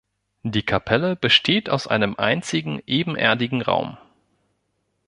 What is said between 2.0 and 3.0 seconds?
einzigen,